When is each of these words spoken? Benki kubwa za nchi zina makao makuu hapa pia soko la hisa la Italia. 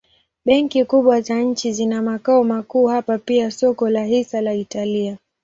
Benki 0.45 0.85
kubwa 0.85 1.21
za 1.21 1.39
nchi 1.41 1.73
zina 1.73 2.01
makao 2.01 2.43
makuu 2.43 2.85
hapa 2.85 3.17
pia 3.17 3.51
soko 3.51 3.89
la 3.89 4.03
hisa 4.05 4.41
la 4.41 4.53
Italia. 4.53 5.17